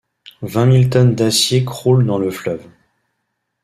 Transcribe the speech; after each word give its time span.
Vingt 0.41 0.65
mille 0.65 0.89
tonnes 0.89 1.13
d'acier 1.13 1.63
croulent 1.63 2.07
dans 2.07 2.17
le 2.17 2.31
fleuve. 2.31 2.67